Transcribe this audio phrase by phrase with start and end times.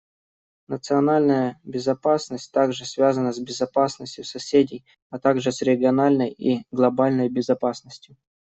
[0.67, 8.15] Национальная безопасность также связана с безопасностью соседей, а также с региональной и глобальной безопасностью.